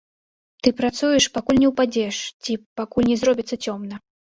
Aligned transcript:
Ты 0.63 0.73
працуеш, 0.79 1.29
пакуль 1.37 1.61
не 1.67 1.71
ўпадзеш 1.75 2.25
ці 2.43 2.59
пакуль 2.85 3.09
не 3.15 3.23
зробіцца 3.23 3.65
цёмна. 3.67 4.07